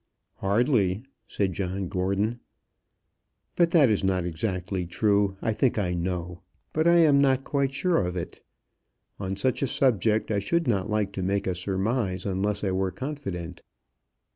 [0.37, 2.39] "Hardly," said John Gordon.
[3.55, 5.37] "But that is not exactly true.
[5.43, 6.41] I think I know,
[6.73, 8.41] but I am not quite sure of it.
[9.19, 12.89] On such a subject I should not like to make a surmise unless I were
[12.89, 13.61] confident."